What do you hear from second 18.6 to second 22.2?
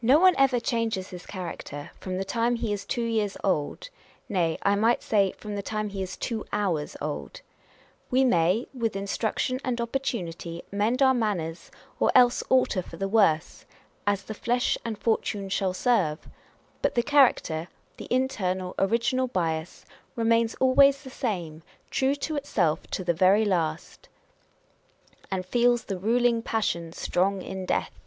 original bias, remains always the same, true